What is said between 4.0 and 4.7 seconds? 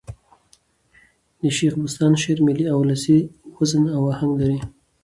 آهنګ لري.